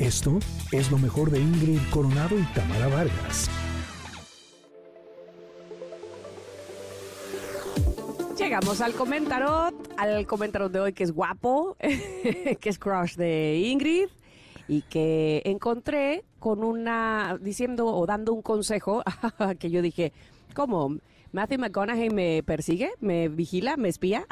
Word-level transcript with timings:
Esto 0.00 0.38
es 0.72 0.90
lo 0.90 0.96
mejor 0.96 1.30
de 1.30 1.38
Ingrid 1.38 1.78
Coronado 1.90 2.38
y 2.38 2.42
Tamara 2.54 2.88
Vargas. 2.88 3.50
Llegamos 8.38 8.80
al 8.80 8.94
comentarot, 8.94 9.74
al 9.98 10.26
comentarot 10.26 10.72
de 10.72 10.80
hoy 10.80 10.92
que 10.94 11.04
es 11.04 11.12
guapo, 11.12 11.76
que 12.60 12.68
es 12.70 12.78
crush 12.78 13.16
de 13.16 13.58
Ingrid 13.58 14.08
y 14.68 14.80
que 14.80 15.42
encontré 15.44 16.24
con 16.38 16.64
una, 16.64 17.36
diciendo 17.38 17.88
o 17.88 18.06
dando 18.06 18.32
un 18.32 18.40
consejo 18.40 19.02
que 19.58 19.70
yo 19.70 19.82
dije, 19.82 20.14
¿cómo? 20.54 20.96
Matthew 21.32 21.58
McConaughey 21.58 22.08
me 22.08 22.42
persigue, 22.42 22.90
me 23.00 23.28
vigila, 23.28 23.76
me 23.76 23.90
espía. 23.90 24.26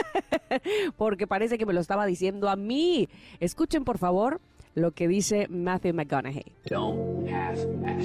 Porque 0.96 1.28
parece 1.28 1.58
que 1.58 1.64
me 1.64 1.74
lo 1.74 1.80
estaba 1.80 2.06
diciendo 2.06 2.48
a 2.48 2.56
mí. 2.56 3.08
Escuchen, 3.38 3.84
por 3.84 3.96
favor, 3.96 4.40
lo 4.74 4.92
que 4.92 5.08
dice 5.08 5.46
Matthew 5.48 5.92
McConaughey. 5.92 6.52
Don't 6.66 7.28
ass 7.28 7.58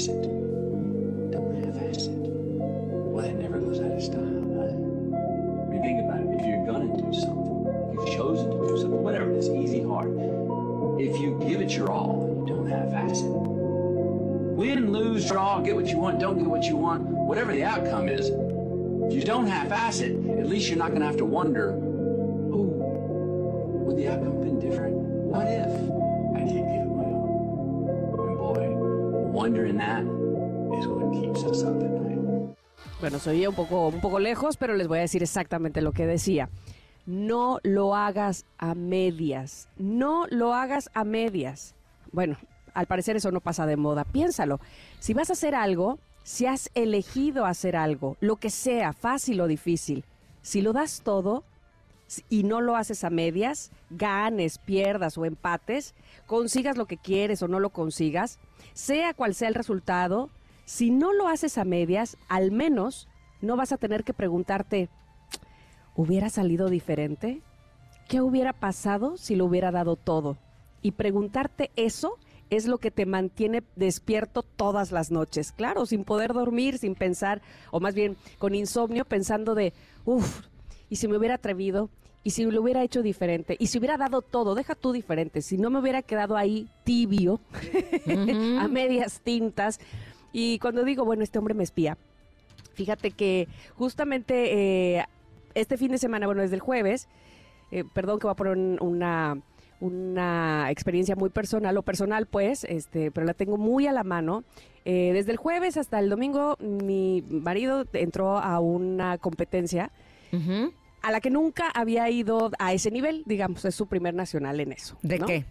it. 0.07 0.23
Don't 1.31 1.55
ass 1.77 2.07
it. 2.07 2.11
Well, 2.11 3.23
that 3.25 3.35
never 3.35 3.59
goes 3.59 3.79
out 3.79 3.91
of 3.91 4.01
style? 4.01 4.21
I 5.71 5.79
think 5.79 6.01
about 6.03 6.21
it. 6.21 6.39
If 6.39 6.45
you're 6.45 6.65
gonna 6.65 6.95
do 6.97 7.13
something, 7.13 7.93
you've 7.93 8.07
chosen 8.15 8.49
to 8.49 8.67
do 8.67 8.77
something, 8.77 9.03
whatever 9.03 9.31
it 9.31 9.37
is, 9.37 9.49
easy, 9.49 9.83
hard. 9.83 10.09
If 10.99 11.19
you 11.19 11.39
give 11.47 11.61
it 11.61 11.71
your 11.71 11.91
all, 11.91 12.23
and 12.23 12.47
you 12.47 12.55
don't 12.55 12.71
ass 12.71 13.21
it. 13.21 13.25
Win, 13.25 14.91
lose, 14.91 15.27
draw, 15.27 15.59
get 15.59 15.75
what 15.75 15.87
you 15.87 15.97
want, 15.97 16.19
don't 16.19 16.37
get 16.37 16.47
what 16.47 16.63
you 16.63 16.77
want, 16.77 17.03
whatever 17.03 17.51
the 17.51 17.63
outcome 17.63 18.07
is. 18.07 18.29
If 18.29 19.13
you 19.13 19.23
don't 19.23 19.47
ass 19.47 19.99
it, 19.99 20.11
at 20.11 20.47
least 20.47 20.69
you're 20.69 20.77
not 20.77 20.93
gonna 20.93 21.05
have 21.05 21.17
to 21.17 21.25
wonder, 21.25 21.73
oh, 21.73 22.63
would 23.83 23.97
the 23.97 24.07
outcome 24.07 24.33
have 24.33 24.41
been 24.41 24.59
different? 24.59 24.95
What 24.95 25.47
if 25.47 25.69
I 26.35 26.41
it 26.43 26.87
my 26.87 27.03
all? 27.03 28.17
And 28.19 28.37
boy, 28.37 28.69
wondering 29.31 29.77
that 29.77 30.03
is 30.77 30.87
what 30.87 31.11
keeps 31.13 31.43
us 31.43 31.63
up 31.63 31.81
at 31.81 31.89
night. 31.89 32.55
Bueno, 33.01 33.19
soy 33.19 33.45
un 33.45 33.53
poco, 33.55 33.87
un 33.89 34.01
poco 34.01 34.19
lejos, 34.19 34.57
pero 34.57 34.73
les 34.75 34.87
voy 34.87 34.99
a 34.99 35.01
decir 35.01 35.21
exactamente 35.21 35.81
lo 35.81 35.91
que 35.91 36.05
decía. 36.05 36.49
No 37.05 37.59
lo 37.63 37.95
hagas 37.95 38.45
a 38.57 38.73
medias. 38.73 39.67
No 39.77 40.25
lo 40.29 40.53
hagas 40.53 40.89
a 40.93 41.03
medias. 41.03 41.75
Bueno, 42.11 42.37
al 42.73 42.87
parecer 42.87 43.15
eso 43.15 43.31
no 43.31 43.41
pasa 43.41 43.65
de 43.65 43.77
moda. 43.77 44.05
Piénsalo. 44.05 44.59
Si 44.99 45.13
vas 45.13 45.29
a 45.29 45.33
hacer 45.33 45.55
algo, 45.55 45.99
si 46.23 46.45
has 46.47 46.71
elegido 46.73 47.45
hacer 47.45 47.75
algo, 47.75 48.17
lo 48.21 48.37
que 48.37 48.49
sea, 48.49 48.93
fácil 48.93 49.41
o 49.41 49.47
difícil, 49.47 50.03
si 50.41 50.61
lo 50.61 50.73
das 50.73 51.01
todo 51.03 51.43
y 52.29 52.43
no 52.43 52.61
lo 52.61 52.75
haces 52.75 53.03
a 53.03 53.09
medias, 53.09 53.71
ganes, 53.89 54.57
pierdas 54.57 55.17
o 55.17 55.25
empates, 55.25 55.95
consigas 56.25 56.77
lo 56.77 56.85
que 56.85 56.97
quieres 56.97 57.41
o 57.41 57.47
no 57.47 57.59
lo 57.59 57.69
consigas, 57.71 58.39
sea 58.73 59.13
cual 59.13 59.33
sea 59.35 59.47
el 59.47 59.55
resultado, 59.55 60.29
si 60.65 60.91
no 60.91 61.13
lo 61.13 61.27
haces 61.27 61.57
a 61.57 61.65
medias, 61.65 62.17
al 62.27 62.51
menos 62.51 63.07
no 63.41 63.55
vas 63.55 63.71
a 63.71 63.77
tener 63.77 64.03
que 64.03 64.13
preguntarte, 64.13 64.89
¿hubiera 65.95 66.29
salido 66.29 66.69
diferente? 66.69 67.41
¿Qué 68.07 68.21
hubiera 68.21 68.53
pasado 68.53 69.17
si 69.17 69.35
lo 69.35 69.45
hubiera 69.45 69.71
dado 69.71 69.95
todo? 69.95 70.37
Y 70.81 70.91
preguntarte 70.91 71.71
eso 71.75 72.17
es 72.49 72.67
lo 72.67 72.77
que 72.77 72.91
te 72.91 73.05
mantiene 73.05 73.63
despierto 73.75 74.43
todas 74.43 74.91
las 74.91 75.11
noches. 75.11 75.51
Claro, 75.51 75.85
sin 75.85 76.03
poder 76.03 76.33
dormir, 76.33 76.77
sin 76.77 76.95
pensar, 76.95 77.41
o 77.71 77.79
más 77.79 77.95
bien 77.95 78.17
con 78.37 78.53
insomnio, 78.53 79.05
pensando 79.05 79.55
de, 79.55 79.73
uff, 80.05 80.41
y 80.89 80.95
si 80.97 81.07
me 81.07 81.17
hubiera 81.17 81.35
atrevido, 81.35 81.89
y 82.23 82.31
si 82.31 82.43
lo 82.45 82.61
hubiera 82.61 82.83
hecho 82.83 83.03
diferente, 83.03 83.55
y 83.59 83.67
si 83.67 83.77
hubiera 83.77 83.97
dado 83.97 84.21
todo, 84.21 84.55
deja 84.55 84.73
tú 84.75 84.91
diferente, 84.91 85.41
si 85.41 85.57
no 85.57 85.69
me 85.69 85.79
hubiera 85.79 86.01
quedado 86.01 86.35
ahí 86.37 86.67
tibio, 86.83 87.39
a 88.59 88.67
medias 88.67 89.21
tintas. 89.21 89.79
Y 90.33 90.59
cuando 90.59 90.83
digo, 90.83 91.05
bueno, 91.05 91.23
este 91.23 91.37
hombre 91.39 91.53
me 91.53 91.63
espía, 91.63 91.97
fíjate 92.73 93.11
que 93.11 93.47
justamente 93.75 94.97
eh, 94.97 95.05
este 95.53 95.77
fin 95.77 95.91
de 95.91 95.97
semana, 95.97 96.25
bueno, 96.25 96.41
desde 96.41 96.55
el 96.55 96.61
jueves, 96.61 97.07
eh, 97.71 97.83
perdón 97.93 98.19
que 98.19 98.25
va 98.27 98.31
a 98.33 98.35
poner 98.35 98.53
un- 98.57 98.77
una 98.81 99.37
una 99.81 100.71
experiencia 100.71 101.17
muy 101.17 101.29
personal 101.29 101.77
o 101.77 101.81
personal 101.83 102.25
pues, 102.27 102.63
este, 102.63 103.11
pero 103.11 103.27
la 103.27 103.33
tengo 103.33 103.57
muy 103.57 103.87
a 103.87 103.91
la 103.91 104.05
mano. 104.05 104.45
Eh, 104.85 105.11
desde 105.13 105.31
el 105.33 105.37
jueves 105.37 105.75
hasta 105.75 105.99
el 105.99 106.09
domingo 106.09 106.55
mi 106.59 107.21
marido 107.29 107.85
entró 107.91 108.37
a 108.37 108.61
una 108.61 109.17
competencia 109.17 109.91
a 111.01 111.11
la 111.11 111.21
que 111.21 111.29
nunca 111.29 111.69
había 111.69 112.09
ido 112.09 112.51
a 112.59 112.73
ese 112.73 112.89
nivel, 112.91 113.23
digamos, 113.25 113.63
es 113.65 113.75
su 113.75 113.87
primer 113.87 114.13
nacional 114.13 114.59
en 114.59 114.71
eso. 114.71 114.97
¿De 115.01 115.19
¿no? 115.19 115.27
qué? 115.27 115.45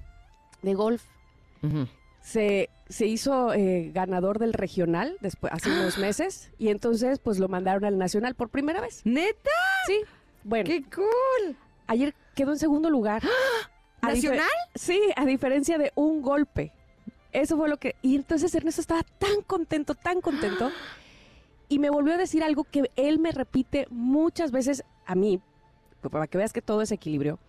De 0.62 0.74
golf. 0.74 1.04
Se, 2.20 2.70
se 2.88 3.06
hizo 3.06 3.52
eh, 3.54 3.90
ganador 3.94 4.38
del 4.38 4.52
regional 4.54 5.16
después, 5.20 5.52
hace 5.52 5.70
unos 5.70 5.98
meses 5.98 6.50
y 6.58 6.68
entonces 6.68 7.18
pues 7.18 7.38
lo 7.38 7.48
mandaron 7.48 7.84
al 7.84 7.98
nacional 7.98 8.34
por 8.34 8.48
primera 8.48 8.80
vez. 8.80 9.02
¿Neta? 9.04 9.50
Sí, 9.86 10.00
bueno, 10.42 10.64
¡Qué 10.66 10.82
cool! 10.94 11.56
ayer 11.86 12.14
quedó 12.34 12.52
en 12.52 12.58
segundo 12.58 12.88
lugar. 12.90 13.22
A 14.00 14.08
difer- 14.08 14.14
¿Nacional? 14.14 14.48
Sí, 14.74 15.00
a 15.16 15.24
diferencia 15.26 15.76
de 15.78 15.92
un 15.94 16.22
golpe. 16.22 16.72
Eso 17.32 17.56
fue 17.56 17.68
lo 17.68 17.78
que... 17.78 17.96
Y 18.00 18.16
entonces 18.16 18.54
Ernesto 18.54 18.80
estaba 18.80 19.02
tan 19.18 19.42
contento, 19.46 19.94
tan 19.94 20.20
contento. 20.20 20.70
Y 21.74 21.80
me 21.80 21.90
volvió 21.90 22.14
a 22.14 22.16
decir 22.16 22.44
algo 22.44 22.62
que 22.62 22.88
él 22.94 23.18
me 23.18 23.32
repite 23.32 23.88
muchas 23.90 24.52
veces 24.52 24.84
a 25.06 25.16
mí, 25.16 25.40
para 26.08 26.28
que 26.28 26.38
veas 26.38 26.52
que 26.52 26.62
todo 26.62 26.82
es 26.82 26.92
equilibrio. 26.92 27.40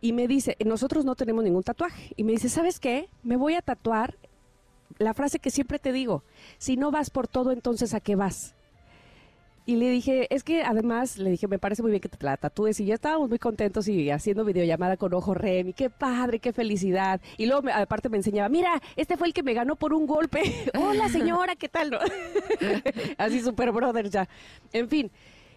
Y 0.00 0.14
me 0.14 0.26
dice, 0.26 0.56
nosotros 0.64 1.04
no 1.04 1.14
tenemos 1.14 1.44
ningún 1.44 1.62
tatuaje. 1.62 2.14
Y 2.16 2.24
me 2.24 2.32
dice, 2.32 2.48
¿sabes 2.48 2.80
qué? 2.80 3.10
Me 3.22 3.36
voy 3.36 3.52
a 3.52 3.60
tatuar 3.60 4.16
la 4.96 5.12
frase 5.12 5.40
que 5.40 5.50
siempre 5.50 5.78
te 5.78 5.92
digo. 5.92 6.24
Si 6.56 6.78
no 6.78 6.90
vas 6.90 7.10
por 7.10 7.28
todo, 7.28 7.52
entonces 7.52 7.92
¿a 7.92 8.00
qué 8.00 8.16
vas? 8.16 8.55
Y 9.68 9.74
le 9.74 9.90
dije, 9.90 10.32
es 10.32 10.44
que 10.44 10.62
además, 10.62 11.18
le 11.18 11.28
dije, 11.30 11.48
me 11.48 11.58
parece 11.58 11.82
muy 11.82 11.90
bien 11.90 12.00
que 12.00 12.08
te 12.08 12.24
la 12.24 12.36
tatúes. 12.36 12.78
Y 12.78 12.84
ya 12.86 12.94
estábamos 12.94 13.28
muy 13.28 13.40
contentos 13.40 13.88
y 13.88 14.10
haciendo 14.10 14.44
videollamada 14.44 14.96
con 14.96 15.12
Ojo 15.12 15.34
Remy. 15.34 15.72
Qué 15.72 15.90
padre, 15.90 16.38
qué 16.38 16.52
felicidad. 16.52 17.20
Y 17.36 17.46
luego, 17.46 17.62
me- 17.62 17.72
aparte, 17.72 18.08
me 18.08 18.16
enseñaba, 18.16 18.48
mira, 18.48 18.80
este 18.94 19.16
fue 19.16 19.26
el 19.26 19.34
que 19.34 19.42
me 19.42 19.54
ganó 19.54 19.74
por 19.74 19.92
un 19.92 20.06
golpe. 20.06 20.40
Hola, 20.78 21.08
señora, 21.08 21.56
¿qué 21.56 21.68
tal? 21.68 21.98
Así, 23.18 23.40
super 23.40 23.72
brother 23.72 24.08
ya. 24.08 24.28
En 24.72 24.88
fin. 24.88 25.10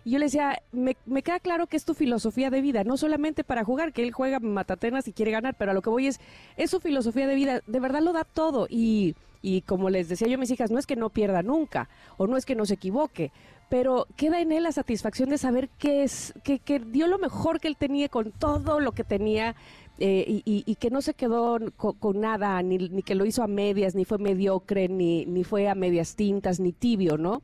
Y 0.03 0.11
yo 0.11 0.17
le 0.17 0.25
decía, 0.25 0.59
me, 0.71 0.97
me 1.05 1.21
queda 1.21 1.39
claro 1.39 1.67
que 1.67 1.77
es 1.77 1.85
tu 1.85 1.93
filosofía 1.93 2.49
de 2.49 2.61
vida, 2.61 2.83
no 2.83 2.97
solamente 2.97 3.43
para 3.43 3.63
jugar, 3.63 3.93
que 3.93 4.01
él 4.01 4.11
juega 4.11 4.39
matatenas 4.39 5.07
y 5.07 5.13
quiere 5.13 5.29
ganar, 5.31 5.53
pero 5.55 5.69
a 5.69 5.73
lo 5.75 5.83
que 5.83 5.89
voy 5.91 6.07
es, 6.07 6.19
es 6.57 6.71
su 6.71 6.79
filosofía 6.79 7.27
de 7.27 7.35
vida, 7.35 7.61
de 7.67 7.79
verdad 7.79 8.01
lo 8.01 8.11
da 8.13 8.23
todo. 8.23 8.65
Y, 8.69 9.13
y 9.43 9.61
como 9.61 9.89
les 9.91 10.09
decía 10.09 10.27
yo 10.27 10.35
a 10.35 10.39
mis 10.39 10.49
hijas, 10.49 10.71
no 10.71 10.79
es 10.79 10.87
que 10.87 10.95
no 10.95 11.09
pierda 11.09 11.43
nunca, 11.43 11.89
o 12.17 12.25
no 12.25 12.37
es 12.37 12.45
que 12.45 12.55
no 12.55 12.65
se 12.65 12.73
equivoque, 12.75 13.31
pero 13.69 14.07
queda 14.15 14.41
en 14.41 14.51
él 14.51 14.63
la 14.63 14.71
satisfacción 14.71 15.29
de 15.29 15.37
saber 15.37 15.69
que, 15.77 16.03
es, 16.03 16.33
que, 16.43 16.79
dio 16.79 17.07
lo 17.07 17.19
mejor 17.19 17.59
que 17.59 17.67
él 17.67 17.77
tenía 17.77 18.09
con 18.09 18.31
todo 18.31 18.79
lo 18.79 18.91
que 18.91 19.03
tenía. 19.03 19.55
eh, 19.99 20.41
y, 20.45 20.75
que 20.75 20.89
no 20.89 21.01
se 21.01 21.13
quedó 21.13 21.59
co- 21.75 21.93
con, 21.93 22.21
nada, 22.21 22.61
ni, 22.63 22.77
ni 22.77 23.03
que 23.03 23.15
lo 23.15 23.25
hizo 23.25 23.43
a 23.43 23.47
medias, 23.47 23.95
ni 23.95 24.05
fue 24.05 24.17
mediocre, 24.17 24.87
ni, 24.87 25.25
ni 25.25 25.43
fue 25.43 25.67
a 25.67 25.75
medias 25.75 26.15
tintas, 26.15 26.59
ni 26.59 26.71
tibio, 26.71 27.17
¿no? 27.17 27.41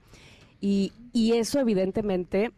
Y, 0.61 0.93
y 1.11 1.33
eso 1.33 1.59
evidentemente 1.59 2.51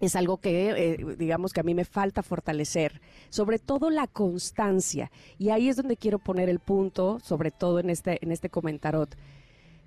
es 0.00 0.14
algo 0.14 0.36
que, 0.38 0.70
eh, 0.70 1.16
digamos 1.18 1.52
que 1.52 1.60
a 1.60 1.62
mí 1.62 1.74
me 1.74 1.84
falta 1.86 2.22
fortalecer, 2.22 3.00
sobre 3.30 3.58
todo 3.58 3.90
la 3.90 4.06
constancia. 4.06 5.10
Y 5.38 5.50
ahí 5.50 5.68
es 5.68 5.76
donde 5.76 5.96
quiero 5.96 6.18
poner 6.18 6.48
el 6.48 6.58
punto, 6.58 7.18
sobre 7.20 7.50
todo 7.50 7.80
en 7.80 7.90
este, 7.90 8.18
en 8.22 8.32
este 8.32 8.50
comentarot. 8.50 9.14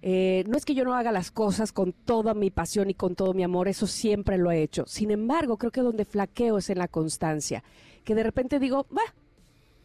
Eh, 0.06 0.44
no 0.47 0.58
es 0.58 0.66
que 0.66 0.75
yo 0.75 0.84
no 0.84 0.96
haga 0.96 1.14
las 1.14 1.31
cosas 1.31 1.72
con 1.72 1.94
toda 1.94 2.34
mi 2.34 2.52
pasión 2.52 2.90
y 2.90 2.94
con 2.94 3.16
todo 3.16 3.34
mi 3.34 3.41
amor, 3.41 3.69
eso 3.69 3.88
siempre 3.88 4.38
lo 4.38 4.52
he 4.52 4.62
hecho. 4.62 4.84
Sin 4.86 5.12
embargo, 5.12 5.58
creo 5.58 5.72
que 5.72 5.80
donde 5.80 6.03
flaqueo 6.03 6.58
es 6.58 6.69
en 6.69 6.80
la 6.80 6.90
constancia, 6.90 7.64
que 8.03 8.14
de 8.14 8.24
repente 8.24 8.59
digo, 8.59 8.86
va, 8.91 9.02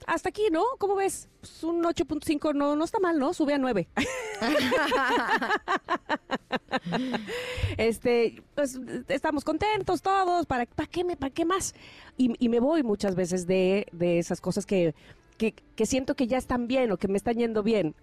hasta 0.07 0.31
aquí, 0.31 0.43
¿no? 0.51 0.65
¿Cómo 0.79 0.97
ves? 0.97 1.29
Pues 1.39 1.63
un 1.63 1.85
8.5 1.85 2.53
no, 2.53 2.75
no 2.75 2.85
está 2.85 2.99
mal, 2.99 3.17
¿no? 3.17 3.33
Sube 3.33 3.55
a 3.55 3.59
9. 3.59 3.87
este, 7.77 8.43
pues 8.57 8.77
estamos 9.07 9.45
contentos 9.45 10.03
todos, 10.03 10.47
¿para, 10.47 10.67
para, 10.67 10.89
qué, 10.89 11.05
me, 11.05 11.17
para 11.17 11.33
qué 11.33 11.45
más? 11.45 11.77
Y, 12.17 12.35
y 12.45 12.49
me 12.49 12.59
voy 12.59 12.83
muchas 12.83 13.15
veces 13.15 13.47
de, 13.47 13.87
de 13.93 14.19
esas 14.19 14.41
cosas 14.41 14.67
que, 14.67 14.97
que, 15.37 15.53
que 15.53 15.87
siento 15.87 16.17
que 16.17 16.27
ya 16.27 16.39
están 16.39 16.67
bien 16.67 16.91
o 16.91 16.97
que 16.97 17.07
me 17.07 17.19
están 17.19 17.37
yendo 17.37 17.63
bien 17.63 17.95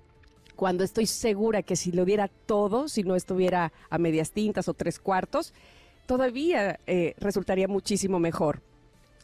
cuando 0.56 0.84
estoy 0.84 1.06
segura 1.06 1.62
que 1.64 1.76
si 1.76 1.92
lo 1.92 2.06
diera 2.06 2.28
todo, 2.28 2.88
si 2.88 3.04
no 3.04 3.16
estuviera 3.16 3.72
a 3.90 3.98
medias 3.98 4.32
tintas 4.32 4.68
o 4.68 4.74
tres 4.74 5.00
cuartos, 5.00 5.54
todavía 6.06 6.80
eh, 6.88 7.14
resultaría 7.20 7.68
muchísimo 7.68 8.20
mejor. 8.20 8.62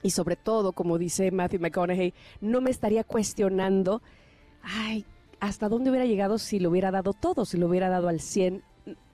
Y 0.04 0.12
sobre 0.12 0.36
todo, 0.36 0.72
como 0.74 0.98
dice 0.98 1.32
Matthew 1.32 1.60
McConaughey, 1.62 2.14
no 2.42 2.60
me 2.62 2.72
estaría 2.72 3.04
cuestionando, 3.04 4.02
ay, 4.64 5.06
¿hasta 5.40 5.70
dónde 5.70 5.90
hubiera 5.92 6.06
llegado 6.06 6.38
si 6.40 6.60
lo 6.60 6.70
hubiera 6.70 6.92
dado 6.92 7.14
todo, 7.14 7.46
si 7.46 7.58
lo 7.58 7.68
hubiera 7.68 7.90
dado 7.90 8.08
al 8.08 8.20
100 8.20 8.54
n- 8.56 8.62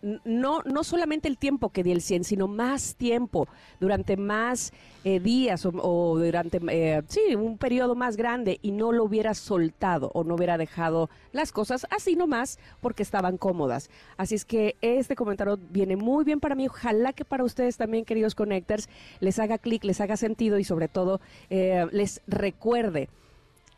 no, 0.02 0.62
no 0.64 0.84
solamente 0.84 1.28
el 1.28 1.38
tiempo 1.38 1.70
que 1.70 1.84
di 1.84 1.92
el 1.92 2.02
100, 2.02 2.24
sino 2.24 2.48
más 2.48 2.96
tiempo, 2.96 3.48
durante 3.80 4.18
más 4.18 4.72
eh, 5.04 5.20
días 5.20 5.66
o, 5.66 6.18
durante, 6.18 6.60
eh, 6.70 7.02
sí, 7.08 7.36
un 7.36 7.58
periodo 7.58 7.96
más 7.96 8.18
grande 8.18 8.60
y 8.62 8.72
no 8.72 8.92
lo 8.92 9.04
hubiera 9.04 9.34
soltado 9.34 10.12
o 10.14 10.24
no 10.24 10.36
hubiera 10.36 10.58
dejado 10.58 11.10
las 11.32 11.52
cosas 11.52 11.88
así 11.90 12.16
nomás 12.16 12.60
porque 12.82 13.04
estaban 13.04 13.38
cómodas. 13.38 13.90
Así 14.18 14.36
es 14.36 14.46
que 14.46 14.76
este 14.82 15.16
comentario 15.16 15.58
viene 15.70 15.96
muy 15.96 16.24
bien 16.24 16.40
para 16.40 16.56
mí. 16.56 16.68
Ojalá 16.68 17.14
que 17.14 17.26
para 17.26 17.44
ustedes 17.44 17.78
también, 17.78 18.06
queridos 18.06 18.36
connectors, 18.36 18.90
les 19.20 19.40
haga 19.40 19.58
clic, 19.58 19.84
les 19.84 20.02
haga 20.02 20.18
sentido 20.18 20.60
y 20.60 20.64
sobre 20.64 20.88
todo 20.88 21.20
eh, 21.50 21.86
les 21.92 22.22
recuerde 22.28 23.10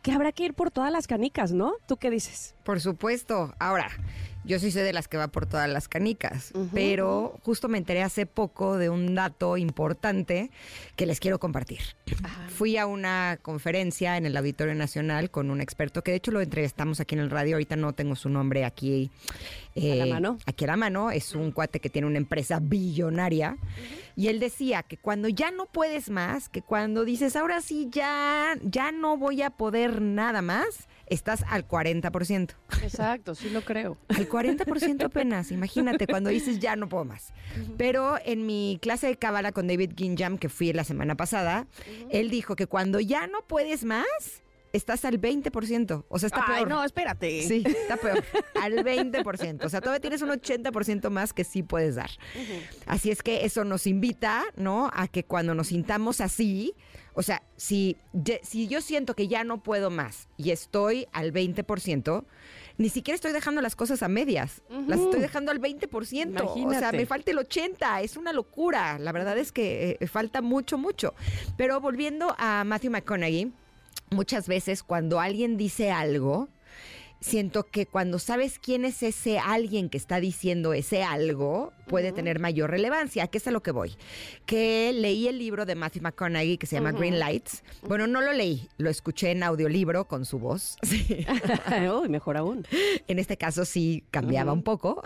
que 0.01 0.11
habrá 0.11 0.31
que 0.31 0.45
ir 0.45 0.53
por 0.53 0.71
todas 0.71 0.91
las 0.91 1.07
canicas, 1.07 1.51
¿no? 1.51 1.73
¿Tú 1.85 1.97
qué 1.97 2.09
dices? 2.09 2.55
Por 2.63 2.79
supuesto. 2.79 3.53
Ahora, 3.59 3.89
yo 4.43 4.59
sí 4.59 4.71
soy 4.71 4.83
de 4.83 4.93
las 4.93 5.07
que 5.07 5.17
va 5.17 5.27
por 5.27 5.45
todas 5.45 5.69
las 5.69 5.87
canicas, 5.87 6.53
pero 6.73 7.39
justo 7.43 7.67
me 7.67 7.77
enteré 7.77 8.01
hace 8.01 8.25
poco 8.25 8.77
de 8.77 8.89
un 8.89 9.15
dato 9.15 9.57
importante 9.57 10.49
que 10.95 11.05
les 11.05 11.19
quiero 11.19 11.39
compartir. 11.39 11.79
Fui 12.49 12.77
a 12.77 12.85
una 12.85 13.37
conferencia 13.41 14.17
en 14.17 14.25
el 14.25 14.35
Auditorio 14.37 14.75
Nacional 14.75 15.29
con 15.29 15.51
un 15.51 15.61
experto 15.61 16.03
que 16.03 16.11
de 16.11 16.17
hecho 16.17 16.31
lo 16.31 16.41
entrevistamos 16.41 16.99
aquí 16.99 17.15
en 17.15 17.21
el 17.21 17.29
radio, 17.29 17.55
ahorita 17.55 17.75
no 17.75 17.93
tengo 17.93 18.15
su 18.15 18.29
nombre 18.29 18.65
aquí 18.65 19.11
eh, 19.75 19.93
¿A 19.93 20.05
la 20.05 20.13
mano? 20.13 20.37
Aquí 20.45 20.65
a 20.65 20.67
la 20.67 20.77
mano, 20.77 21.11
es 21.11 21.35
un 21.35 21.51
cuate 21.51 21.79
que 21.79 21.89
tiene 21.89 22.07
una 22.07 22.17
empresa 22.17 22.59
billonaria 22.59 23.57
y 24.15 24.27
él 24.27 24.39
decía 24.39 24.83
que 24.83 24.97
cuando 24.97 25.29
ya 25.29 25.51
no 25.51 25.67
puedes 25.67 26.09
más, 26.09 26.49
que 26.49 26.61
cuando 26.61 27.05
dices 27.05 27.35
ahora 27.35 27.61
sí 27.61 27.87
ya 27.91 28.55
ya 28.61 28.91
no 28.91 29.17
voy 29.17 29.41
a 29.41 29.51
poder 29.51 30.01
nada 30.01 30.41
más, 30.41 30.87
estás 31.09 31.43
al 31.47 31.67
40%. 31.67 32.51
Exacto, 32.83 33.35
sí 33.35 33.49
lo 33.49 33.61
creo. 33.61 33.97
Al 34.09 34.27
40% 34.29 35.03
apenas, 35.03 35.51
imagínate, 35.51 36.07
cuando 36.07 36.29
dices 36.29 36.59
ya 36.59 36.75
no 36.75 36.89
puedo 36.89 37.05
más. 37.05 37.33
Pero 37.77 38.17
en 38.25 38.45
mi 38.45 38.79
clase 38.81 39.07
de 39.07 39.17
cábala 39.17 39.51
con 39.51 39.67
David 39.67 39.91
Ginjam, 39.95 40.37
que 40.37 40.49
fui 40.49 40.73
la 40.73 40.83
semana 40.83 41.15
pasada, 41.15 41.67
él 42.09 42.29
dijo 42.29 42.55
que 42.55 42.67
cuando 42.67 42.99
ya 42.99 43.27
no 43.27 43.41
puedes 43.47 43.83
más, 43.83 44.05
estás 44.73 45.05
al 45.05 45.19
20%. 45.19 46.05
O 46.07 46.19
sea, 46.19 46.27
está 46.27 46.43
Ay, 46.47 46.55
peor. 46.65 46.69
no, 46.69 46.83
espérate. 46.83 47.47
Sí, 47.47 47.63
está 47.65 47.97
peor. 47.97 48.23
Al 48.61 48.73
20%. 48.83 49.63
O 49.65 49.69
sea, 49.69 49.81
todavía 49.81 49.99
tienes 49.99 50.21
un 50.21 50.29
80% 50.29 51.09
más 51.09 51.33
que 51.33 51.43
sí 51.43 51.63
puedes 51.63 51.95
dar. 51.95 52.09
Así 52.85 53.11
es 53.11 53.23
que 53.23 53.45
eso 53.45 53.63
nos 53.63 53.87
invita, 53.87 54.43
¿no? 54.55 54.89
A 54.93 55.07
que 55.07 55.23
cuando 55.23 55.55
nos 55.55 55.67
sintamos 55.67 56.21
así, 56.21 56.73
o 57.13 57.23
sea, 57.23 57.41
si, 57.57 57.97
si 58.43 58.67
yo 58.67 58.81
siento 58.81 59.15
que 59.15 59.27
ya 59.27 59.43
no 59.43 59.63
puedo 59.63 59.89
más 59.89 60.27
y 60.37 60.51
estoy 60.51 61.07
al 61.11 61.33
20%, 61.33 62.25
ni 62.77 62.87
siquiera 62.89 63.15
estoy 63.15 63.33
dejando 63.33 63.61
las 63.61 63.75
cosas 63.75 64.03
a 64.03 64.07
medias. 64.07 64.61
Las 64.87 64.99
estoy 65.01 65.19
dejando 65.19 65.51
al 65.51 65.59
20%. 65.59 65.91
O 65.99 66.05
sea, 66.05 66.23
Imagínate. 66.31 66.97
me 66.97 67.05
falta 67.05 67.31
el 67.31 67.37
80%. 67.39 68.03
Es 68.03 68.15
una 68.15 68.31
locura. 68.31 68.97
La 68.99 69.11
verdad 69.11 69.37
es 69.37 69.51
que 69.51 69.97
eh, 69.99 70.07
falta 70.07 70.41
mucho, 70.41 70.77
mucho. 70.77 71.13
Pero 71.57 71.81
volviendo 71.81 72.33
a 72.37 72.63
Matthew 72.63 72.91
McConaughey, 72.91 73.51
muchas 74.11 74.47
veces 74.47 74.83
cuando 74.83 75.19
alguien 75.19 75.57
dice 75.57 75.91
algo, 75.91 76.49
siento 77.21 77.63
que 77.63 77.85
cuando 77.85 78.19
sabes 78.19 78.59
quién 78.59 78.85
es 78.85 79.03
ese 79.03 79.39
alguien 79.39 79.89
que 79.89 79.97
está 79.97 80.19
diciendo 80.19 80.73
ese 80.73 81.03
algo, 81.03 81.73
puede 81.89 82.13
tener 82.13 82.39
mayor 82.39 82.69
relevancia. 82.69 83.23
¿A 83.23 83.27
qué 83.27 83.39
es 83.39 83.47
a 83.47 83.51
lo 83.51 83.61
que 83.61 83.71
voy? 83.71 83.97
Que 84.45 84.93
leí 84.93 85.27
el 85.27 85.39
libro 85.39 85.65
de 85.65 85.75
Matthew 85.75 86.03
McConaughey 86.03 86.57
que 86.57 86.67
se 86.67 86.75
llama 86.75 86.91
Green 86.91 87.19
Lights. 87.19 87.63
Bueno, 87.81 88.07
no 88.07 88.21
lo 88.21 88.31
leí, 88.31 88.69
lo 88.77 88.89
escuché 88.89 89.31
en 89.31 89.43
audiolibro 89.43 90.07
con 90.07 90.23
su 90.23 90.39
voz. 90.39 90.77
Sí. 90.89 91.25
Uy, 92.01 92.09
mejor 92.09 92.35
aún. 92.37 92.65
En 93.07 93.19
este 93.19 93.37
caso 93.37 93.63
sí 93.63 94.03
cambiaba 94.11 94.53
un 94.53 94.63
poco. 94.63 95.01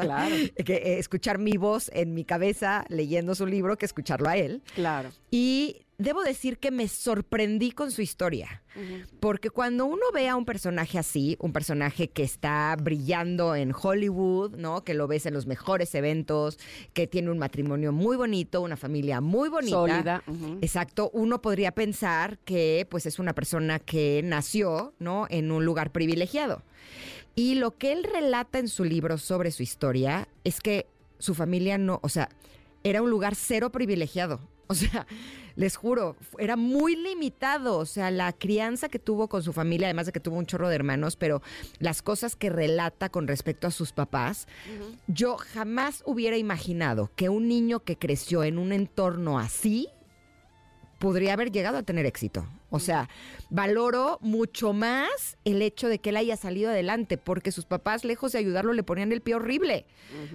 Claro. 0.00 0.34
que, 0.64 0.74
eh, 0.74 0.98
escuchar 0.98 1.38
mi 1.38 1.56
voz 1.56 1.90
en 1.92 2.14
mi 2.14 2.24
cabeza 2.24 2.84
leyendo 2.88 3.34
su 3.34 3.46
libro 3.46 3.76
que 3.76 3.84
escucharlo 3.86 4.28
a 4.28 4.36
él. 4.36 4.62
Claro. 4.74 5.10
Y 5.30 5.84
debo 5.98 6.22
decir 6.22 6.58
que 6.58 6.70
me 6.70 6.88
sorprendí 6.88 7.72
con 7.72 7.90
su 7.90 8.02
historia. 8.02 8.62
Porque 9.20 9.50
cuando 9.50 9.86
uno 9.86 10.02
ve 10.12 10.28
a 10.28 10.34
un 10.34 10.44
personaje 10.44 10.98
así, 10.98 11.36
un 11.38 11.52
personaje 11.52 12.10
que 12.10 12.24
está 12.24 12.74
brillando 12.80 13.54
en 13.54 13.72
Hollywood, 13.72 14.56
¿no? 14.56 14.82
Que 14.82 14.94
lo 14.94 15.06
ves 15.06 15.26
en 15.26 15.34
los 15.34 15.46
mejores 15.46 15.94
eventos, 15.94 16.23
que 16.92 17.06
tiene 17.06 17.30
un 17.30 17.38
matrimonio 17.38 17.92
muy 17.92 18.16
bonito, 18.16 18.60
una 18.60 18.76
familia 18.76 19.20
muy 19.20 19.48
bonita. 19.48 19.72
Sólida. 19.74 20.22
Exacto, 20.60 21.10
uno 21.12 21.40
podría 21.40 21.72
pensar 21.72 22.38
que 22.38 22.86
pues 22.90 23.06
es 23.06 23.18
una 23.18 23.34
persona 23.34 23.78
que 23.78 24.22
nació, 24.24 24.94
¿no? 24.98 25.26
En 25.30 25.50
un 25.50 25.64
lugar 25.64 25.92
privilegiado. 25.92 26.62
Y 27.34 27.56
lo 27.56 27.76
que 27.76 27.92
él 27.92 28.04
relata 28.04 28.58
en 28.58 28.68
su 28.68 28.84
libro 28.84 29.18
sobre 29.18 29.50
su 29.50 29.62
historia 29.62 30.28
es 30.44 30.60
que 30.60 30.86
su 31.18 31.34
familia 31.34 31.78
no, 31.78 32.00
o 32.02 32.08
sea, 32.08 32.28
era 32.84 33.02
un 33.02 33.10
lugar 33.10 33.34
cero 33.34 33.70
privilegiado. 33.70 34.40
O 34.68 34.74
sea, 34.74 35.06
les 35.56 35.76
juro, 35.76 36.16
era 36.38 36.56
muy 36.56 36.96
limitado. 36.96 37.78
O 37.78 37.86
sea, 37.86 38.10
la 38.10 38.32
crianza 38.32 38.88
que 38.88 38.98
tuvo 38.98 39.28
con 39.28 39.42
su 39.42 39.52
familia, 39.52 39.86
además 39.86 40.06
de 40.06 40.12
que 40.12 40.20
tuvo 40.20 40.36
un 40.36 40.46
chorro 40.46 40.68
de 40.68 40.74
hermanos, 40.74 41.16
pero 41.16 41.42
las 41.78 42.02
cosas 42.02 42.34
que 42.34 42.50
relata 42.50 43.08
con 43.08 43.28
respecto 43.28 43.66
a 43.66 43.70
sus 43.70 43.92
papás, 43.92 44.48
yo 45.06 45.36
jamás 45.36 46.02
hubiera 46.06 46.36
imaginado 46.38 47.10
que 47.14 47.28
un 47.28 47.46
niño 47.46 47.80
que 47.80 47.96
creció 47.96 48.42
en 48.42 48.58
un 48.58 48.72
entorno 48.72 49.38
así 49.38 49.88
podría 51.04 51.34
haber 51.34 51.52
llegado 51.52 51.76
a 51.76 51.82
tener 51.82 52.06
éxito. 52.06 52.46
O 52.70 52.80
sea, 52.80 53.10
valoro 53.50 54.16
mucho 54.22 54.72
más 54.72 55.36
el 55.44 55.60
hecho 55.60 55.86
de 55.88 55.98
que 55.98 56.08
él 56.08 56.16
haya 56.16 56.34
salido 56.38 56.70
adelante, 56.70 57.18
porque 57.18 57.52
sus 57.52 57.66
papás, 57.66 58.06
lejos 58.06 58.32
de 58.32 58.38
ayudarlo, 58.38 58.72
le 58.72 58.82
ponían 58.82 59.12
el 59.12 59.20
pie 59.20 59.34
horrible. 59.34 59.84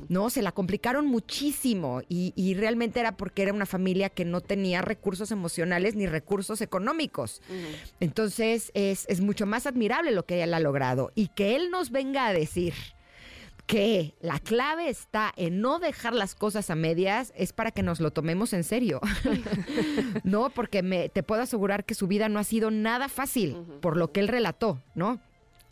No, 0.09 0.29
se 0.29 0.43
la 0.43 0.51
complicaron 0.51 1.07
muchísimo 1.07 2.03
y, 2.07 2.33
y 2.35 2.53
realmente 2.53 2.99
era 2.99 3.17
porque 3.17 3.41
era 3.41 3.51
una 3.51 3.65
familia 3.65 4.09
que 4.09 4.25
no 4.25 4.41
tenía 4.41 4.83
recursos 4.83 5.31
emocionales 5.31 5.95
ni 5.95 6.05
recursos 6.05 6.61
económicos. 6.61 7.41
Entonces 7.99 8.69
es, 8.75 9.07
es 9.09 9.21
mucho 9.21 9.47
más 9.47 9.65
admirable 9.65 10.11
lo 10.11 10.27
que 10.27 10.43
él 10.43 10.53
ha 10.53 10.59
logrado 10.59 11.11
y 11.15 11.29
que 11.29 11.55
él 11.55 11.71
nos 11.71 11.89
venga 11.89 12.27
a 12.27 12.33
decir 12.33 12.75
que 13.69 14.15
la 14.19 14.39
clave 14.39 14.89
está 14.89 15.31
en 15.37 15.61
no 15.61 15.77
dejar 15.77 16.15
las 16.15 16.33
cosas 16.33 16.71
a 16.71 16.75
medias 16.75 17.31
es 17.35 17.53
para 17.53 17.69
que 17.69 17.83
nos 17.83 17.99
lo 17.99 18.09
tomemos 18.09 18.51
en 18.53 18.63
serio. 18.63 18.99
no, 20.23 20.49
porque 20.49 20.81
me, 20.81 21.07
te 21.07 21.21
puedo 21.21 21.43
asegurar 21.43 21.85
que 21.85 21.93
su 21.93 22.07
vida 22.07 22.29
no 22.29 22.39
ha 22.39 22.43
sido 22.43 22.71
nada 22.71 23.09
fácil 23.09 23.55
por 23.79 23.95
lo 23.95 24.11
que 24.11 24.21
él 24.21 24.27
relató, 24.27 24.81
¿no? 24.95 25.21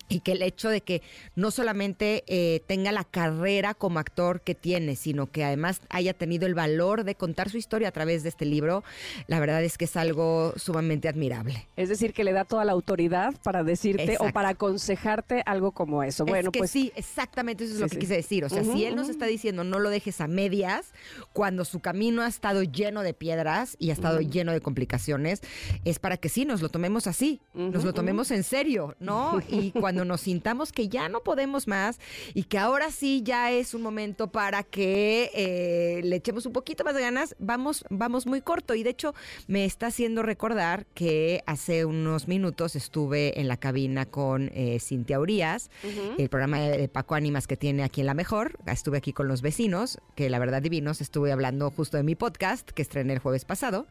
Y 0.10 0.22
que 0.22 0.34
el 0.34 0.42
hecho 0.42 0.70
de 0.70 0.82
que 0.82 1.02
no 1.36 1.52
solamente 1.52 2.24
eh, 2.28 2.62
tenga 2.68 2.92
la 2.92 3.04
carrera 3.04 3.74
como 3.74 4.00
actor 4.00 4.42
que 4.42 4.56
tiene, 4.56 4.96
sino 4.96 5.32
que 5.32 5.44
además 5.44 5.82
haya 5.90 6.14
tenido 6.14 6.48
el 6.48 6.56
valor 6.56 7.04
de 7.04 7.16
contar 7.16 7.50
su 7.50 7.58
historia 7.58 7.90
a 7.90 7.92
través 7.92 8.24
de 8.24 8.30
este 8.30 8.46
libro, 8.46 8.84
la 9.28 9.40
verdad 9.40 9.64
es 9.64 9.78
que 9.78 9.86
es 9.86 9.98
algo 9.98 10.54
sumamente 10.56 11.08
admirable. 11.08 11.68
Es 11.76 11.90
decir, 11.90 12.14
que 12.14 12.24
le 12.24 12.32
da 12.32 12.46
toda 12.46 12.66
la 12.66 12.72
autoridad 12.72 13.34
para 13.44 13.64
decirte 13.64 14.18
o 14.20 14.32
para 14.32 14.50
aconsejarte 14.50 15.44
algo 15.46 15.72
como 15.72 16.04
eso. 16.04 16.26
Bueno, 16.26 16.50
es 16.50 16.54
que 16.54 16.60
pues 16.60 16.72
sí, 16.72 16.92
exactamente 16.96 17.64
eso 17.64 17.74
es 17.74 17.80
lo 17.80 17.88
que 17.88 17.96
sí. 17.96 18.00
quise 18.00 18.16
decir. 18.16 18.46
O 18.46 18.50
sea, 18.50 18.64
si 18.64 18.86
él 18.86 18.96
nos 18.96 19.10
está 19.10 19.26
diciendo 19.26 19.64
no 19.64 19.80
lo 19.80 19.90
dejes 19.90 20.22
a 20.22 20.28
medias, 20.28 20.94
cuando 21.34 21.66
su 21.66 21.80
camino 21.80 22.22
ha 22.22 22.28
estado 22.28 22.64
lleno 22.64 23.04
de 23.04 23.14
piedras 23.14 23.76
y 23.80 23.90
ha 23.90 23.94
estado 23.94 24.22
lleno 24.22 24.52
de 24.52 24.62
complicaciones, 24.62 25.42
es 25.86 26.00
para 26.00 26.18
que 26.18 26.30
sí, 26.30 26.46
nos 26.46 26.62
lo 26.62 26.70
tomemos 26.70 27.08
así, 27.08 27.42
nos 27.54 27.84
lo 27.84 27.94
tomemos 27.94 28.32
en 28.32 28.44
serio, 28.44 28.96
¿no? 29.00 29.42
Y 29.50 29.72
cuando 29.72 29.97
nos 30.06 30.22
sintamos 30.22 30.72
que 30.72 30.90
ya 30.90 31.10
no 31.10 31.22
podemos 31.22 31.68
más 31.68 32.00
y 32.34 32.44
que 32.44 32.58
ahora 32.58 32.92
sí 32.92 33.22
ya 33.24 33.52
es 33.52 33.74
un 33.74 33.82
momento 33.82 34.28
para 34.32 34.64
que 34.64 35.32
eh, 35.34 36.02
le 36.04 36.16
echemos 36.16 36.46
un 36.46 36.54
poquito 36.54 36.84
más 36.84 36.96
de 36.96 37.02
ganas, 37.02 37.36
vamos, 37.40 37.86
vamos 37.90 38.26
muy 38.26 38.42
corto. 38.42 38.76
Y 38.76 38.84
de 38.84 38.92
hecho, 38.92 39.14
me 39.48 39.66
está 39.66 39.88
haciendo 39.88 40.24
recordar 40.24 40.86
que 40.94 41.44
hace 41.46 41.86
unos 41.86 42.28
minutos 42.28 42.76
estuve 42.76 43.40
en 43.40 43.48
la 43.48 43.58
cabina 43.58 44.06
con 44.06 44.52
eh, 44.54 44.80
Cintia 44.80 45.20
Urias, 45.20 45.70
el 46.18 46.30
programa 46.30 46.60
de, 46.60 46.88
Paco 46.88 47.16
Ánimas 47.16 47.48
que 47.48 47.58
tiene 47.58 47.84
aquí 47.84 48.02
en 48.02 48.08
La 48.08 48.14
Mejor. 48.14 48.58
Estuve 48.66 48.98
aquí 48.98 49.14
con 49.14 49.28
los 49.28 49.42
vecinos, 49.42 50.00
que 50.16 50.30
la 50.30 50.40
verdad 50.40 50.62
divinos, 50.62 51.02
estuve 51.02 51.32
hablando 51.32 51.72
justo 51.72 51.98
de 51.98 52.04
mi 52.04 52.16
podcast, 52.16 52.70
que 52.70 52.82
estrené 52.82 53.14
el 53.14 53.20
jueves 53.20 53.46
pasado. 53.46 53.88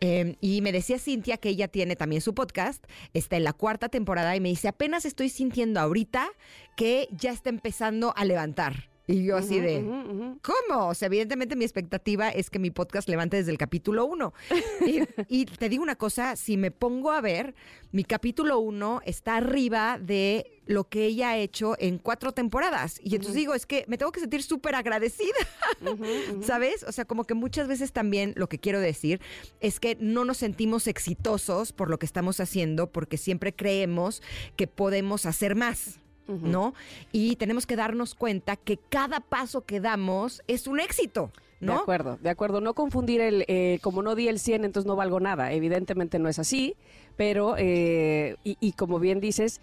Eh, 0.00 0.36
y 0.40 0.60
me 0.62 0.72
decía 0.72 0.98
Cintia 0.98 1.36
que 1.36 1.48
ella 1.48 1.68
tiene 1.68 1.96
también 1.96 2.22
su 2.22 2.34
podcast, 2.34 2.84
está 3.14 3.36
en 3.36 3.44
la 3.44 3.52
cuarta 3.52 3.88
temporada 3.88 4.34
y 4.36 4.40
me 4.40 4.48
dice, 4.48 4.68
apenas 4.68 5.04
estoy 5.04 5.28
sintiendo 5.32 5.80
ahorita 5.80 6.30
que 6.76 7.08
ya 7.10 7.32
está 7.32 7.50
empezando 7.50 8.14
a 8.16 8.24
levantar. 8.24 8.91
Y 9.06 9.24
yo 9.24 9.36
así 9.36 9.58
de. 9.58 9.82
¿Cómo? 10.42 10.88
O 10.88 10.94
sea, 10.94 11.06
evidentemente 11.06 11.56
mi 11.56 11.64
expectativa 11.64 12.28
es 12.28 12.50
que 12.50 12.58
mi 12.58 12.70
podcast 12.70 13.08
levante 13.08 13.36
desde 13.36 13.50
el 13.50 13.58
capítulo 13.58 14.04
1. 14.06 14.32
Y, 14.86 15.02
y 15.28 15.44
te 15.46 15.68
digo 15.68 15.82
una 15.82 15.96
cosa, 15.96 16.34
si 16.34 16.56
me 16.56 16.70
pongo 16.70 17.12
a 17.12 17.20
ver, 17.20 17.54
mi 17.92 18.04
capítulo 18.04 18.58
1 18.58 19.02
está 19.04 19.36
arriba 19.36 19.98
de 20.00 20.62
lo 20.66 20.88
que 20.88 21.06
ella 21.06 21.30
ha 21.30 21.38
hecho 21.38 21.76
en 21.78 21.98
cuatro 21.98 22.32
temporadas. 22.32 23.00
Y 23.02 23.14
entonces 23.14 23.34
digo, 23.34 23.54
es 23.54 23.66
que 23.66 23.84
me 23.88 23.98
tengo 23.98 24.12
que 24.12 24.20
sentir 24.20 24.42
súper 24.42 24.74
agradecida, 24.74 25.36
¿sabes? 26.42 26.82
O 26.84 26.92
sea, 26.92 27.04
como 27.04 27.24
que 27.24 27.34
muchas 27.34 27.68
veces 27.68 27.92
también 27.92 28.32
lo 28.36 28.48
que 28.48 28.58
quiero 28.58 28.80
decir 28.80 29.20
es 29.60 29.80
que 29.80 29.96
no 30.00 30.24
nos 30.24 30.38
sentimos 30.38 30.86
exitosos 30.86 31.72
por 31.72 31.90
lo 31.90 31.98
que 31.98 32.06
estamos 32.06 32.40
haciendo 32.40 32.90
porque 32.90 33.16
siempre 33.16 33.54
creemos 33.54 34.22
que 34.56 34.66
podemos 34.66 35.26
hacer 35.26 35.54
más. 35.54 36.01
¿No? 36.28 36.74
Y 37.12 37.36
tenemos 37.36 37.66
que 37.66 37.76
darnos 37.76 38.14
cuenta 38.14 38.56
que 38.56 38.78
cada 38.88 39.20
paso 39.20 39.64
que 39.64 39.80
damos 39.80 40.42
es 40.46 40.66
un 40.66 40.80
éxito, 40.80 41.30
¿no? 41.60 41.74
De 41.74 41.78
acuerdo, 41.80 42.18
de 42.20 42.30
acuerdo. 42.30 42.60
No 42.60 42.74
confundir 42.74 43.20
el, 43.20 43.44
eh, 43.48 43.78
como 43.82 44.02
no 44.02 44.14
di 44.14 44.28
el 44.28 44.38
100, 44.38 44.64
entonces 44.64 44.86
no 44.86 44.96
valgo 44.96 45.20
nada. 45.20 45.52
Evidentemente 45.52 46.18
no 46.18 46.28
es 46.28 46.38
así, 46.38 46.74
pero, 47.16 47.54
eh, 47.58 48.36
y, 48.44 48.56
y 48.60 48.72
como 48.72 48.98
bien 48.98 49.20
dices, 49.20 49.60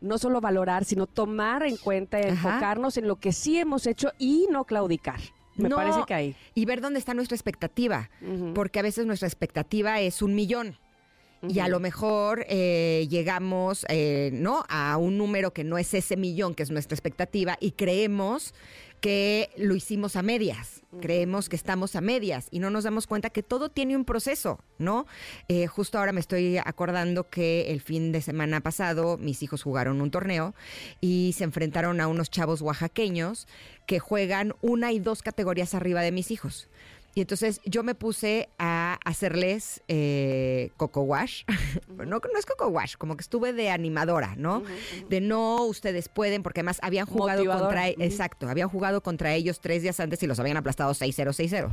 no 0.00 0.18
solo 0.18 0.40
valorar, 0.40 0.84
sino 0.84 1.06
tomar 1.06 1.64
en 1.64 1.76
cuenta, 1.76 2.18
Ajá. 2.18 2.28
enfocarnos 2.28 2.96
en 2.96 3.08
lo 3.08 3.16
que 3.16 3.32
sí 3.32 3.58
hemos 3.58 3.86
hecho 3.86 4.12
y 4.18 4.46
no 4.50 4.64
claudicar. 4.64 5.20
Me 5.56 5.70
No, 5.70 5.76
parece 5.76 6.00
que 6.06 6.14
ahí. 6.14 6.36
Y 6.54 6.66
ver 6.66 6.82
dónde 6.82 6.98
está 6.98 7.14
nuestra 7.14 7.34
expectativa, 7.34 8.10
porque 8.54 8.78
a 8.78 8.82
veces 8.82 9.06
nuestra 9.06 9.26
expectativa 9.26 10.00
es 10.00 10.20
un 10.20 10.34
millón. 10.34 10.76
Y 11.48 11.60
a 11.60 11.68
lo 11.68 11.80
mejor 11.80 12.44
eh, 12.48 13.06
llegamos 13.10 13.86
eh, 13.88 14.30
¿no? 14.32 14.64
a 14.68 14.96
un 14.96 15.18
número 15.18 15.52
que 15.52 15.64
no 15.64 15.78
es 15.78 15.94
ese 15.94 16.16
millón, 16.16 16.54
que 16.54 16.62
es 16.62 16.70
nuestra 16.70 16.94
expectativa, 16.94 17.56
y 17.60 17.72
creemos 17.72 18.54
que 19.00 19.50
lo 19.56 19.74
hicimos 19.74 20.16
a 20.16 20.22
medias, 20.22 20.82
creemos 21.00 21.48
que 21.48 21.56
estamos 21.56 21.96
a 21.96 22.00
medias 22.00 22.48
y 22.50 22.58
no 22.58 22.70
nos 22.70 22.84
damos 22.84 23.06
cuenta 23.06 23.30
que 23.30 23.42
todo 23.42 23.68
tiene 23.68 23.96
un 23.96 24.04
proceso, 24.04 24.58
¿no? 24.78 25.06
Eh, 25.48 25.66
justo 25.66 25.98
ahora 25.98 26.12
me 26.12 26.20
estoy 26.20 26.58
acordando 26.58 27.28
que 27.28 27.70
el 27.70 27.80
fin 27.80 28.10
de 28.10 28.22
semana 28.22 28.60
pasado 28.60 29.18
mis 29.18 29.42
hijos 29.42 29.62
jugaron 29.62 30.00
un 30.00 30.10
torneo 30.10 30.54
y 31.00 31.34
se 31.36 31.44
enfrentaron 31.44 32.00
a 32.00 32.08
unos 32.08 32.30
chavos 32.30 32.62
oaxaqueños 32.62 33.46
que 33.86 33.98
juegan 33.98 34.54
una 34.62 34.92
y 34.92 34.98
dos 34.98 35.22
categorías 35.22 35.74
arriba 35.74 36.00
de 36.00 36.12
mis 36.12 36.30
hijos. 36.30 36.68
Y 37.16 37.22
entonces 37.22 37.62
yo 37.64 37.82
me 37.82 37.94
puse 37.94 38.50
a 38.58 38.98
hacerles 39.02 39.82
eh, 39.88 40.68
coco 40.76 41.00
wash. 41.00 41.44
no, 41.88 42.04
no 42.04 42.38
es 42.38 42.44
coco 42.44 42.68
wash, 42.68 42.96
como 42.96 43.16
que 43.16 43.22
estuve 43.22 43.54
de 43.54 43.70
animadora, 43.70 44.34
¿no? 44.36 44.62
De 45.08 45.22
no, 45.22 45.64
ustedes 45.64 46.10
pueden, 46.10 46.42
porque 46.42 46.60
además 46.60 46.78
habían 46.82 47.06
jugado 47.06 47.42
contra, 47.46 47.88
Ujú. 47.88 48.02
exacto, 48.02 48.50
habían 48.50 48.68
jugado 48.68 49.02
contra 49.02 49.32
ellos 49.34 49.60
tres 49.60 49.80
días 49.80 49.98
antes 49.98 50.22
y 50.22 50.26
los 50.26 50.38
habían 50.40 50.58
aplastado 50.58 50.92
6-0, 50.92 51.28
6-0, 51.32 51.70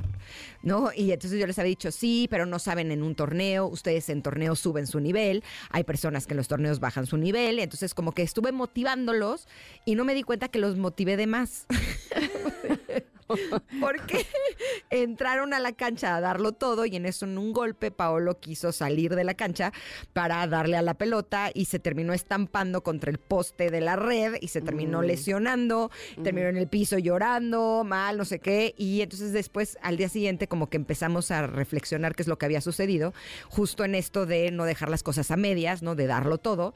¿no? 0.62 0.92
Y 0.96 1.12
entonces 1.12 1.38
yo 1.38 1.46
les 1.46 1.60
había 1.60 1.72
dicho, 1.72 1.92
sí, 1.92 2.28
pero 2.30 2.46
no 2.46 2.58
saben 2.58 2.90
en 2.94 3.04
un 3.04 3.14
torneo, 3.14 3.68
ustedes 3.68 4.08
en 4.08 4.22
torneos 4.22 4.62
suben 4.62 4.88
su 4.88 5.02
nivel, 5.02 5.44
hay 5.72 5.84
personas 5.84 6.26
que 6.26 6.36
en 6.36 6.38
los 6.38 6.48
torneos 6.48 6.80
bajan 6.80 7.06
su 7.06 7.18
nivel, 7.18 7.60
entonces 7.60 7.94
como 7.94 8.14
que 8.14 8.22
estuve 8.22 8.54
motivándolos 8.54 9.50
y 9.84 9.96
no 9.96 10.06
me 10.06 10.14
di 10.14 10.24
cuenta 10.24 10.48
que 10.48 10.60
los 10.60 10.78
motivé 10.78 11.18
de 11.18 11.28
más. 11.28 11.66
Porque 13.80 14.26
entraron 14.90 15.54
a 15.54 15.60
la 15.60 15.74
cancha 15.74 16.16
a 16.16 16.22
darlo 16.22 16.52
todo 16.52 16.86
y 16.86 16.96
en 16.96 17.06
eso 17.06 17.26
en 17.26 17.38
un 17.38 17.54
golpe 17.54 17.92
Paolo 17.92 18.40
quiso 18.40 18.72
salir 18.72 19.16
de 19.16 19.24
la 19.24 19.34
cancha 19.34 19.74
para 20.14 20.46
darle 20.48 20.78
a 20.78 20.82
la 20.82 20.94
pelota 20.94 21.52
y 21.54 21.66
se 21.66 21.80
terminó 21.80 22.14
estampando 22.14 22.84
contra 22.84 23.12
el 23.12 23.18
poste 23.18 23.70
de 23.70 23.82
la 23.82 23.96
red 23.96 24.36
y 24.42 24.48
se 24.50 24.62
terminó 24.62 25.02
lesionando, 25.02 25.92
terminó 26.24 26.48
en 26.48 26.58
el 26.58 26.68
piso 26.68 26.98
llorando, 26.98 27.84
mal, 27.86 28.18
no 28.18 28.26
sé 28.26 28.40
qué. 28.40 28.74
Y 28.78 29.02
entonces 29.02 29.34
después 29.34 29.78
al 29.82 29.98
día 29.98 30.10
siguiente 30.10 30.48
como 30.48 30.70
que 30.70 30.78
empezamos 30.78 31.32
a 31.32 31.48
reflexionar 31.48 32.16
qué 32.16 32.24
es 32.24 32.28
lo 32.28 32.38
que 32.38 32.46
había 32.46 32.62
sucedido, 32.62 33.14
justo 33.50 33.84
en 33.86 33.96
esto 33.96 34.26
de 34.26 34.52
no 34.52 34.66
dejar 34.66 34.90
las 34.90 35.04
cosas 35.04 35.32
a 35.32 35.38
medias, 35.38 35.82
¿no? 35.84 35.96
De 35.96 36.08
darlo 36.08 36.38
todo. 36.38 36.74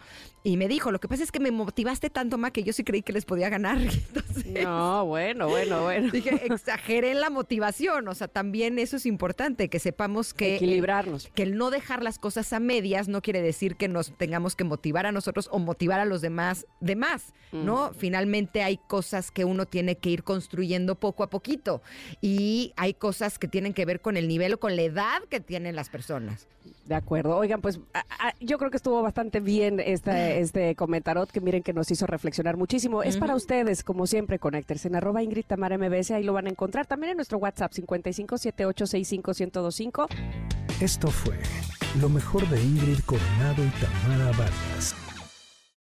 Y 0.48 0.56
me 0.56 0.70
dijo, 0.70 0.94
lo 0.94 1.02
que 1.02 1.10
pasa 1.10 1.24
es 1.24 1.32
que 1.34 1.42
me 1.42 1.52
motivaste 1.52 2.10
tanto, 2.10 2.38
Ma, 2.38 2.52
que 2.52 2.64
yo 2.64 2.72
sí 2.72 2.86
creí 2.86 3.02
que 3.02 3.12
les 3.12 3.26
podía 3.26 3.50
ganar. 3.50 3.82
Entonces, 3.82 4.64
No, 4.64 5.06
bueno, 5.06 5.50
bueno, 5.50 5.84
bueno. 5.84 6.10
Dije, 6.10 6.46
exageré 6.46 7.12
en 7.12 7.20
la 7.20 7.30
motivación, 7.30 8.08
o 8.08 8.16
sea, 8.16 8.30
también 8.30 8.80
eso 8.80 8.96
es 8.96 9.06
importante, 9.06 9.68
que 9.68 9.80
sepamos 9.80 10.34
que... 10.34 10.56
Equilibrarnos. 10.56 11.30
Que 11.36 11.44
el 11.44 11.58
no 11.58 11.70
dejar 11.70 12.02
las 12.02 12.18
cosas 12.18 12.54
a 12.54 12.62
medias 12.62 13.10
no 13.10 13.22
quiere 13.22 13.42
decir 13.42 13.76
que 13.76 13.90
nos 13.90 14.18
tengamos 14.18 14.56
que 14.56 14.64
motivar 14.64 15.06
a 15.06 15.12
nosotros 15.12 15.50
o 15.52 15.60
motivar 15.60 16.00
a 16.00 16.06
los 16.06 16.22
demás 16.22 16.66
de 16.80 16.96
más, 16.96 17.34
¿no? 17.52 17.92
Finalmente 17.94 18.64
hay 18.64 18.78
cosas 18.78 19.32
que 19.32 19.44
uno 19.44 19.66
tiene 19.66 19.98
que 19.98 20.12
ir 20.12 20.24
construyendo 20.24 20.96
poco 20.96 21.24
a 21.24 21.30
poquito 21.30 21.82
y 22.22 22.72
hay 22.78 22.94
cosas 22.94 23.38
que 23.38 23.50
tienen 23.50 23.74
que 23.74 23.84
ver 23.84 24.00
con 24.00 24.16
el 24.16 24.30
nivel 24.30 24.54
o 24.54 24.62
con 24.62 24.78
la 24.78 24.84
edad 24.84 25.24
que 25.30 25.42
tienen 25.42 25.76
las 25.76 25.90
personas. 25.90 26.48
De 26.88 26.96
acuerdo. 26.96 27.36
Oigan, 27.36 27.60
pues 27.62 27.80
a- 27.94 28.00
a- 28.28 28.34
yo 28.40 28.58
creo 28.58 28.72
que 28.72 28.78
estuvo 28.78 29.02
bastante 29.02 29.42
bien 29.42 29.82
esta, 29.82 30.30
este 30.32 30.74
comentarot 30.76 31.30
que 31.30 31.42
miren 31.42 31.62
que 31.62 31.74
nos 31.74 31.92
hizo 31.92 32.08
reflexionar 32.08 32.56
muchísimo. 32.56 33.04
Es 33.04 33.18
para 33.18 33.36
ustedes, 33.36 33.84
como 33.84 34.08
siempre, 34.08 34.40
conéctense 34.40 34.88
en 34.88 34.96
arroba 34.96 35.22
Ingrid 35.22 35.44
Tamara 35.46 35.78
MBS, 35.78 36.12
ahí 36.12 36.24
lo 36.24 36.32
van 36.34 36.48
a 36.48 36.50
encontrar. 36.50 36.88
También 36.88 37.12
en 37.12 37.18
nuestro 37.18 37.38
WhatsApp 37.40 37.74
5578651025. 37.74 40.08
Esto 40.82 41.08
fue 41.10 41.36
lo 42.00 42.08
mejor 42.10 42.48
de 42.50 42.62
Ingrid 42.62 43.00
Coronado 43.06 43.64
y 43.66 43.70
Tamara 43.82 44.32
Vargas. 44.38 44.96